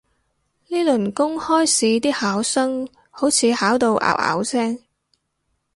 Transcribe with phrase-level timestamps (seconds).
[0.69, 4.79] 呢輪公開試啲考生好似考到拗拗聲